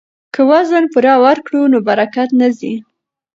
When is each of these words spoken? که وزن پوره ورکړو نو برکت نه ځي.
که 0.33 0.41
وزن 0.49 0.83
پوره 0.93 1.13
ورکړو 1.25 1.61
نو 1.71 1.77
برکت 1.87 2.29
نه 2.39 2.47
ځي. 2.57 2.73